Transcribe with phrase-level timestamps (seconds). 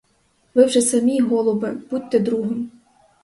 [0.55, 2.71] Ви вже самі, голубе, будьте другом.